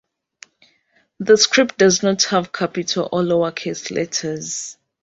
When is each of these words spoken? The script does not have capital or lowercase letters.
The 1.19 1.37
script 1.37 1.77
does 1.77 2.01
not 2.01 2.23
have 2.23 2.51
capital 2.51 3.07
or 3.11 3.21
lowercase 3.21 3.91
letters. 3.91 4.77